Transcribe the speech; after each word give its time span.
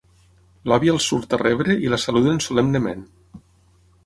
L'àvia 0.71 0.93
els 0.95 1.09
surt 1.11 1.35
a 1.37 1.39
rebre 1.43 1.75
i 1.89 1.93
la 1.95 2.01
saluden 2.05 2.43
solemnement. 2.47 3.09